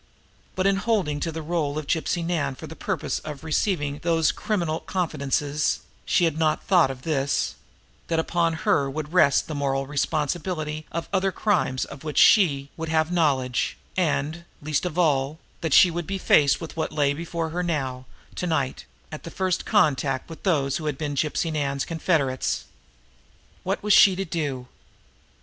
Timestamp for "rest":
9.13-9.45